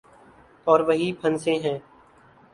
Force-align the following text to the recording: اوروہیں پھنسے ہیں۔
اوروہیں 0.67 1.11
پھنسے 1.21 1.53
ہیں۔ 1.63 1.77